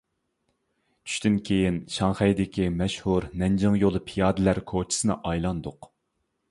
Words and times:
چۈشتىن 1.09 1.35
كېيىن 1.49 1.77
شاڭخەيدىكى 1.97 2.65
مەشھۇر 2.79 3.29
نەنجىڭ 3.43 3.79
يولى 3.85 4.03
پىيادىلەر 4.09 4.63
كوچىسىنى 4.75 5.21
ئايلاندۇق. 5.33 5.95